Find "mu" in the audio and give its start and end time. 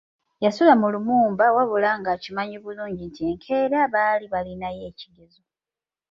0.81-0.87